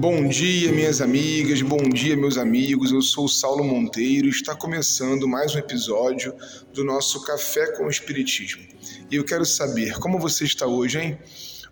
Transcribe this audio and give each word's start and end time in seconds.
Bom 0.00 0.26
dia, 0.26 0.72
minhas 0.72 1.02
amigas, 1.02 1.60
bom 1.60 1.86
dia, 1.86 2.16
meus 2.16 2.38
amigos. 2.38 2.90
Eu 2.90 3.02
sou 3.02 3.28
Saulo 3.28 3.62
Monteiro 3.62 4.28
e 4.28 4.30
está 4.30 4.56
começando 4.56 5.28
mais 5.28 5.54
um 5.54 5.58
episódio 5.58 6.34
do 6.72 6.82
nosso 6.82 7.22
Café 7.22 7.76
com 7.76 7.84
o 7.84 7.90
Espiritismo. 7.90 8.62
E 9.10 9.16
eu 9.16 9.22
quero 9.22 9.44
saber 9.44 9.98
como 9.98 10.18
você 10.18 10.44
está 10.44 10.66
hoje, 10.66 10.98
hein? 10.98 11.18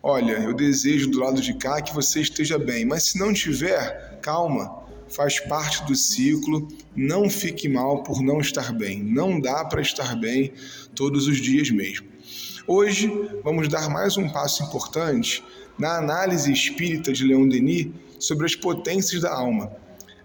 Olha, 0.02 0.32
eu 0.32 0.52
desejo 0.52 1.08
do 1.08 1.18
lado 1.20 1.40
de 1.40 1.54
cá 1.54 1.80
que 1.80 1.94
você 1.94 2.20
esteja 2.20 2.58
bem, 2.58 2.84
mas 2.84 3.04
se 3.04 3.18
não 3.18 3.32
tiver, 3.32 4.18
calma, 4.20 4.84
faz 5.08 5.40
parte 5.40 5.84
do 5.84 5.94
ciclo. 5.94 6.68
Não 6.94 7.28
fique 7.28 7.68
mal 7.68 8.02
por 8.02 8.22
não 8.22 8.40
estar 8.40 8.72
bem. 8.72 9.02
Não 9.02 9.40
dá 9.40 9.64
para 9.64 9.80
estar 9.80 10.16
bem 10.16 10.52
todos 10.94 11.26
os 11.26 11.38
dias 11.38 11.70
mesmo. 11.70 12.06
Hoje 12.66 13.10
vamos 13.42 13.68
dar 13.68 13.88
mais 13.88 14.16
um 14.16 14.28
passo 14.28 14.62
importante 14.62 15.42
na 15.78 15.96
análise 15.96 16.52
espírita 16.52 17.12
de 17.12 17.24
Leon 17.24 17.48
Denis 17.48 17.88
sobre 18.18 18.44
as 18.44 18.54
potências 18.54 19.22
da 19.22 19.32
alma, 19.32 19.72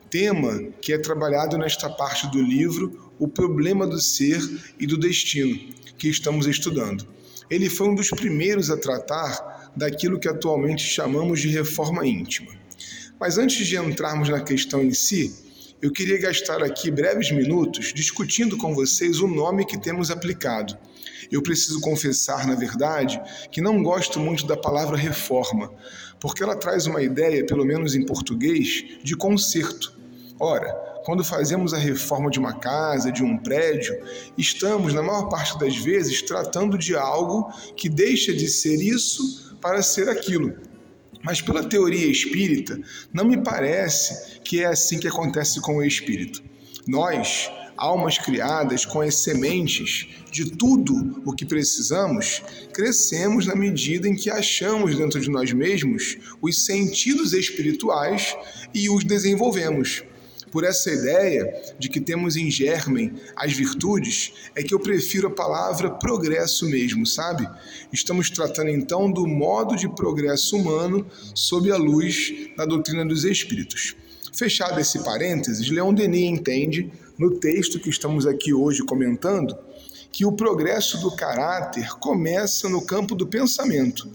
tema 0.09 0.61
que 0.81 0.91
é 0.91 0.97
trabalhado 0.97 1.57
nesta 1.57 1.89
parte 1.89 2.29
do 2.31 2.41
livro 2.41 3.13
O 3.19 3.27
Problema 3.27 3.87
do 3.87 4.01
Ser 4.01 4.41
e 4.79 4.85
do 4.85 4.97
Destino, 4.97 5.57
que 5.97 6.09
estamos 6.09 6.47
estudando. 6.47 7.07
Ele 7.49 7.69
foi 7.69 7.87
um 7.87 7.95
dos 7.95 8.09
primeiros 8.09 8.69
a 8.69 8.77
tratar 8.77 9.71
daquilo 9.75 10.19
que 10.19 10.27
atualmente 10.27 10.83
chamamos 10.83 11.39
de 11.39 11.49
reforma 11.49 12.05
íntima. 12.05 12.51
Mas 13.23 13.37
antes 13.37 13.65
de 13.65 13.77
entrarmos 13.77 14.27
na 14.27 14.41
questão 14.41 14.83
em 14.83 14.93
si, 14.93 15.33
eu 15.81 15.93
queria 15.93 16.19
gastar 16.19 16.61
aqui 16.61 16.91
breves 16.91 17.31
minutos 17.31 17.93
discutindo 17.93 18.57
com 18.57 18.75
vocês 18.75 19.21
o 19.21 19.27
nome 19.27 19.65
que 19.65 19.79
temos 19.79 20.11
aplicado. 20.11 20.77
Eu 21.31 21.41
preciso 21.41 21.79
confessar, 21.79 22.45
na 22.45 22.53
verdade, 22.53 23.21
que 23.49 23.61
não 23.61 23.81
gosto 23.81 24.19
muito 24.19 24.45
da 24.45 24.57
palavra 24.57 24.97
reforma, 24.97 25.71
porque 26.19 26.43
ela 26.43 26.57
traz 26.57 26.85
uma 26.85 27.01
ideia, 27.01 27.45
pelo 27.45 27.63
menos 27.63 27.95
em 27.95 28.05
português, 28.05 28.83
de 29.01 29.15
conserto. 29.15 29.97
Ora, 30.37 30.73
quando 31.05 31.23
fazemos 31.23 31.73
a 31.73 31.77
reforma 31.77 32.29
de 32.29 32.39
uma 32.39 32.59
casa, 32.59 33.09
de 33.09 33.23
um 33.23 33.37
prédio, 33.37 33.97
estamos, 34.37 34.93
na 34.93 35.01
maior 35.01 35.29
parte 35.29 35.57
das 35.57 35.77
vezes, 35.77 36.21
tratando 36.23 36.77
de 36.77 36.93
algo 36.93 37.49
que 37.77 37.87
deixa 37.87 38.33
de 38.33 38.49
ser 38.49 38.81
isso 38.81 39.57
para 39.61 39.81
ser 39.81 40.09
aquilo. 40.09 40.72
Mas 41.23 41.41
pela 41.41 41.63
teoria 41.63 42.05
espírita, 42.05 42.79
não 43.13 43.23
me 43.23 43.41
parece 43.41 44.41
que 44.41 44.61
é 44.61 44.65
assim 44.65 44.99
que 44.99 45.07
acontece 45.07 45.61
com 45.61 45.77
o 45.77 45.83
espírito. 45.83 46.43
Nós, 46.85 47.49
almas 47.77 48.17
criadas 48.17 48.85
com 48.85 48.99
as 48.99 49.15
sementes 49.15 50.07
de 50.29 50.51
tudo 50.51 51.21
o 51.25 51.33
que 51.33 51.45
precisamos, 51.45 52.41
crescemos 52.73 53.45
na 53.45 53.55
medida 53.55 54.07
em 54.07 54.15
que 54.15 54.29
achamos 54.29 54.97
dentro 54.97 55.19
de 55.19 55.29
nós 55.29 55.53
mesmos 55.53 56.17
os 56.41 56.65
sentidos 56.65 57.31
espirituais 57.31 58.35
e 58.73 58.89
os 58.89 59.03
desenvolvemos. 59.03 60.03
Por 60.53 60.63
essa 60.63 60.91
ideia 60.91 61.51
de 61.79 61.89
que 61.89 61.99
temos 61.99 62.35
em 62.35 62.51
germen 62.51 63.11
as 63.35 63.53
virtudes, 63.53 64.33
é 64.53 64.61
que 64.61 64.71
eu 64.71 64.79
prefiro 64.79 65.27
a 65.27 65.31
palavra 65.31 65.89
progresso 65.89 66.69
mesmo, 66.69 67.07
sabe? 67.07 67.49
Estamos 67.91 68.29
tratando 68.29 68.69
então 68.69 69.11
do 69.11 69.25
modo 69.25 69.75
de 69.75 69.89
progresso 69.89 70.55
humano 70.55 71.07
sob 71.33 71.71
a 71.71 71.75
luz 71.75 72.31
da 72.55 72.65
doutrina 72.65 73.03
dos 73.03 73.23
espíritos. 73.23 73.95
Fechado 74.31 74.79
esse 74.79 75.03
parênteses, 75.03 75.71
Leon 75.71 75.91
Denis 75.91 76.29
entende, 76.29 76.93
no 77.17 77.39
texto 77.39 77.79
que 77.79 77.89
estamos 77.89 78.27
aqui 78.27 78.53
hoje 78.53 78.83
comentando, 78.83 79.57
que 80.11 80.23
o 80.23 80.33
progresso 80.33 80.99
do 80.99 81.15
caráter 81.15 81.89
começa 81.95 82.69
no 82.69 82.85
campo 82.85 83.15
do 83.15 83.25
pensamento. 83.25 84.07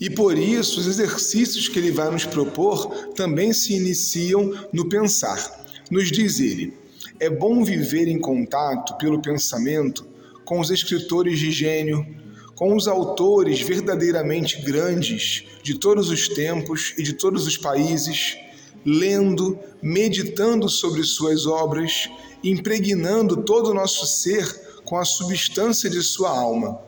E 0.00 0.10
por 0.10 0.36
isso, 0.36 0.80
os 0.80 0.88
exercícios 0.88 1.68
que 1.68 1.78
ele 1.78 1.92
vai 1.92 2.10
nos 2.10 2.24
propor 2.24 3.12
também 3.14 3.52
se 3.52 3.74
iniciam 3.74 4.66
no 4.72 4.88
pensar. 4.88 5.67
Nos 5.90 6.10
diz 6.10 6.40
ele: 6.40 6.74
é 7.18 7.30
bom 7.30 7.64
viver 7.64 8.08
em 8.08 8.18
contato 8.18 8.96
pelo 8.98 9.20
pensamento 9.20 10.06
com 10.44 10.60
os 10.60 10.70
escritores 10.70 11.38
de 11.38 11.50
gênio, 11.50 12.06
com 12.54 12.74
os 12.74 12.88
autores 12.88 13.60
verdadeiramente 13.60 14.62
grandes 14.62 15.44
de 15.62 15.78
todos 15.78 16.10
os 16.10 16.28
tempos 16.28 16.94
e 16.98 17.02
de 17.02 17.12
todos 17.12 17.46
os 17.46 17.56
países 17.56 18.36
lendo, 18.84 19.58
meditando 19.82 20.68
sobre 20.68 21.02
suas 21.02 21.46
obras, 21.46 22.08
impregnando 22.42 23.42
todo 23.42 23.70
o 23.70 23.74
nosso 23.74 24.06
ser 24.06 24.80
com 24.84 24.96
a 24.96 25.04
substância 25.04 25.90
de 25.90 26.02
sua 26.02 26.30
alma. 26.30 26.80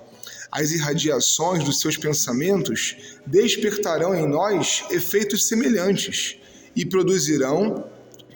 As 0.50 0.72
irradiações 0.72 1.62
dos 1.62 1.80
seus 1.80 1.96
pensamentos 1.96 2.96
despertarão 3.26 4.14
em 4.14 4.26
nós 4.26 4.84
efeitos 4.90 5.46
semelhantes 5.46 6.36
e 6.74 6.84
produzirão 6.84 7.84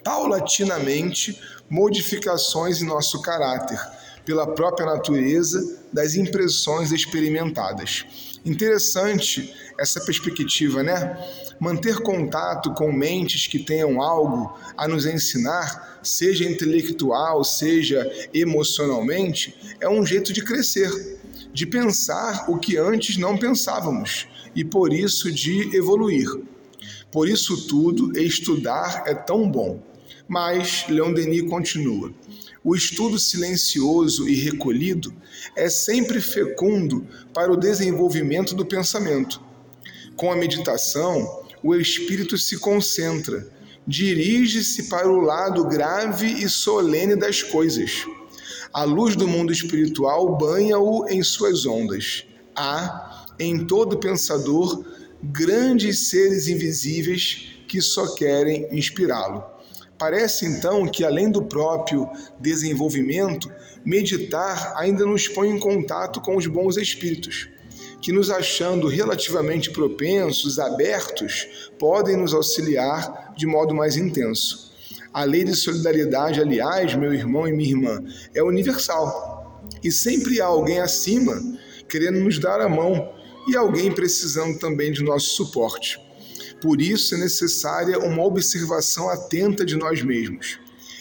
paulatinamente 0.05 1.41
modificações 1.67 2.79
em 2.79 2.85
nosso 2.85 3.23
caráter, 3.23 3.79
pela 4.23 4.53
própria 4.53 4.85
natureza 4.85 5.79
das 5.91 6.13
impressões 6.13 6.91
experimentadas. 6.91 8.05
Interessante 8.45 9.51
essa 9.79 9.99
perspectiva, 10.01 10.83
né? 10.83 11.17
Manter 11.59 12.01
contato 12.01 12.71
com 12.75 12.91
mentes 12.91 13.47
que 13.47 13.57
tenham 13.57 13.99
algo 13.99 14.55
a 14.77 14.87
nos 14.87 15.07
ensinar, 15.07 15.99
seja 16.03 16.45
intelectual, 16.45 17.43
seja 17.43 18.07
emocionalmente, 18.31 19.75
é 19.79 19.89
um 19.89 20.05
jeito 20.05 20.31
de 20.31 20.43
crescer, 20.43 21.19
de 21.51 21.65
pensar 21.65 22.45
o 22.47 22.59
que 22.59 22.77
antes 22.77 23.17
não 23.17 23.35
pensávamos 23.35 24.27
e 24.55 24.63
por 24.63 24.93
isso 24.93 25.31
de 25.31 25.75
evoluir. 25.75 26.29
Por 27.11 27.27
isso 27.27 27.67
tudo, 27.67 28.15
estudar 28.19 29.03
é 29.07 29.15
tão 29.15 29.49
bom. 29.49 29.94
Mas 30.27 30.85
Leon 30.87 31.13
Denis 31.13 31.49
continua. 31.49 32.13
O 32.63 32.75
estudo 32.75 33.19
silencioso 33.19 34.27
e 34.27 34.33
recolhido 34.35 35.13
é 35.55 35.69
sempre 35.69 36.19
fecundo 36.19 37.07
para 37.33 37.51
o 37.51 37.57
desenvolvimento 37.57 38.55
do 38.55 38.65
pensamento. 38.65 39.39
Com 40.15 40.31
a 40.31 40.35
meditação, 40.35 41.43
o 41.61 41.75
espírito 41.75 42.37
se 42.37 42.57
concentra, 42.57 43.47
dirige-se 43.87 44.89
para 44.89 45.07
o 45.07 45.21
lado 45.21 45.65
grave 45.67 46.25
e 46.25 46.49
solene 46.49 47.15
das 47.15 47.43
coisas. 47.43 48.05
A 48.73 48.83
luz 48.83 49.15
do 49.15 49.27
mundo 49.27 49.53
espiritual 49.53 50.37
banha-o 50.37 51.07
em 51.07 51.23
suas 51.23 51.65
ondas. 51.65 52.25
Há, 52.55 53.25
em 53.39 53.65
todo 53.65 53.99
pensador, 53.99 54.85
grandes 55.23 56.09
seres 56.09 56.47
invisíveis 56.47 57.53
que 57.67 57.81
só 57.81 58.13
querem 58.15 58.67
inspirá-lo. 58.71 59.54
Parece 59.97 60.45
então 60.45 60.85
que, 60.87 61.05
além 61.05 61.31
do 61.31 61.43
próprio 61.43 62.09
desenvolvimento, 62.39 63.49
meditar 63.83 64.73
ainda 64.75 65.05
nos 65.05 65.27
põe 65.27 65.49
em 65.49 65.59
contato 65.59 66.19
com 66.19 66.35
os 66.35 66.47
bons 66.47 66.75
espíritos, 66.75 67.49
que, 68.01 68.11
nos 68.11 68.29
achando 68.29 68.87
relativamente 68.87 69.71
propensos, 69.71 70.59
abertos, 70.59 71.69
podem 71.79 72.17
nos 72.17 72.33
auxiliar 72.33 73.33
de 73.37 73.47
modo 73.47 73.73
mais 73.73 73.95
intenso. 73.95 74.73
A 75.13 75.23
lei 75.23 75.45
de 75.45 75.55
solidariedade, 75.55 76.41
aliás, 76.41 76.93
meu 76.93 77.13
irmão 77.13 77.47
e 77.47 77.53
minha 77.53 77.69
irmã, 77.69 78.03
é 78.33 78.43
universal. 78.43 79.63
E 79.81 79.89
sempre 79.91 80.41
há 80.41 80.45
alguém 80.45 80.81
acima 80.81 81.41
querendo 81.87 82.19
nos 82.19 82.37
dar 82.37 82.59
a 82.59 82.67
mão 82.67 83.13
e 83.47 83.55
alguém 83.55 83.91
precisando 83.91 84.59
também 84.59 84.91
de 84.91 85.03
nosso 85.03 85.29
suporte. 85.29 86.04
Por 86.61 86.81
isso 86.81 87.15
é 87.15 87.17
necessária 87.17 87.99
uma 87.99 88.23
observação 88.23 89.09
atenta 89.09 89.65
de 89.65 89.75
nós 89.75 90.01
mesmos. 90.01 90.59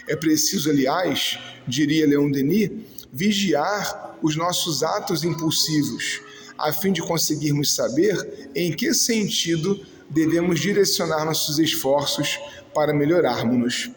É 0.09 0.15
preciso, 0.15 0.71
aliás, 0.71 1.39
diria 1.67 2.07
Leon 2.07 2.31
Denis, 2.31 2.71
vigiar 3.13 4.19
os 4.23 4.37
nossos 4.37 4.83
atos 4.83 5.25
impulsivos, 5.25 6.21
a 6.59 6.73
fim 6.73 6.93
de 6.93 7.01
conseguirmos 7.01 7.75
saber 7.75 8.49
em 8.55 8.73
que 8.73 8.93
sentido 8.93 9.81
devemos 10.11 10.61
direcionar 10.61 11.25
nossos 11.25 11.59
esforços 11.59 12.39
para 12.75 12.93
melhorarmos-nos. 12.93 13.91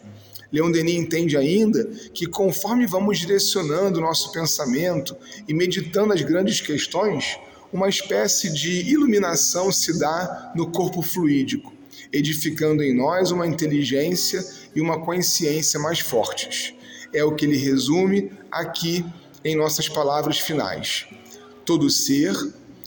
Leon 0.50 0.70
Denis 0.70 0.94
entende 0.94 1.36
ainda 1.36 1.84
que, 2.14 2.26
conforme 2.26 2.86
vamos 2.86 3.18
direcionando 3.18 4.00
nosso 4.00 4.32
pensamento 4.32 5.14
e 5.46 5.52
meditando 5.52 6.14
as 6.14 6.22
grandes 6.22 6.60
questões, 6.60 7.38
uma 7.72 7.88
espécie 7.88 8.52
de 8.52 8.90
iluminação 8.90 9.70
se 9.70 9.98
dá 9.98 10.52
no 10.54 10.70
corpo 10.70 11.02
fluídico, 11.02 11.72
edificando 12.12 12.82
em 12.82 12.94
nós 12.94 13.30
uma 13.30 13.46
inteligência 13.46 14.44
e 14.74 14.80
uma 14.80 15.00
consciência 15.00 15.78
mais 15.78 16.00
fortes. 16.00 16.74
É 17.12 17.22
o 17.24 17.34
que 17.34 17.44
ele 17.44 17.56
resume 17.56 18.32
aqui 18.50 19.04
em 19.44 19.56
nossas 19.56 19.88
palavras 19.88 20.38
finais. 20.38 21.06
Todo 21.64 21.90
ser, 21.90 22.34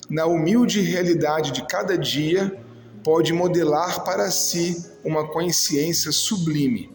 na 0.09 0.25
humilde 0.25 0.81
realidade 0.81 1.51
de 1.51 1.65
cada 1.67 1.97
dia, 1.97 2.59
pode 3.03 3.33
modelar 3.33 4.03
para 4.03 4.29
si 4.31 4.85
uma 5.03 5.27
consciência 5.27 6.11
sublime. 6.11 6.91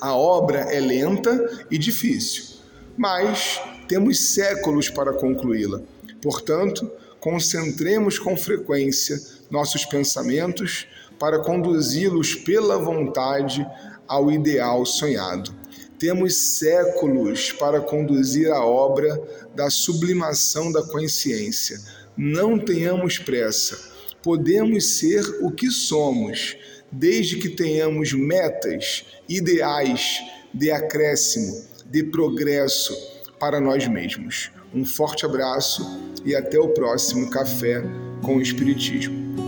A 0.00 0.14
obra 0.14 0.60
é 0.72 0.80
lenta 0.80 1.66
e 1.70 1.78
difícil, 1.78 2.56
mas 2.96 3.60
temos 3.88 4.32
séculos 4.32 4.88
para 4.88 5.12
concluí-la. 5.12 5.82
Portanto, 6.22 6.88
concentremos 7.18 8.18
com 8.18 8.36
frequência 8.36 9.20
nossos 9.50 9.84
pensamentos 9.84 10.86
para 11.18 11.40
conduzi-los 11.40 12.34
pela 12.36 12.78
vontade 12.78 13.66
ao 14.08 14.30
ideal 14.30 14.86
sonhado. 14.86 15.54
Temos 15.98 16.34
séculos 16.58 17.52
para 17.52 17.80
conduzir 17.80 18.50
a 18.50 18.64
obra 18.64 19.22
da 19.54 19.70
sublimação 19.70 20.72
da 20.72 20.82
consciência. 20.82 21.78
Não 22.16 22.58
tenhamos 22.58 23.18
pressa. 23.18 23.78
Podemos 24.22 24.98
ser 24.98 25.22
o 25.40 25.50
que 25.50 25.70
somos, 25.70 26.56
desde 26.90 27.36
que 27.36 27.48
tenhamos 27.48 28.12
metas, 28.12 29.04
ideais 29.28 30.20
de 30.52 30.70
acréscimo, 30.70 31.64
de 31.86 32.04
progresso 32.04 32.96
para 33.38 33.60
nós 33.60 33.86
mesmos. 33.86 34.50
Um 34.74 34.84
forte 34.84 35.26
abraço 35.26 35.86
e 36.24 36.34
até 36.34 36.58
o 36.58 36.68
próximo 36.68 37.28
Café 37.30 37.82
com 38.22 38.36
o 38.36 38.42
Espiritismo. 38.42 39.41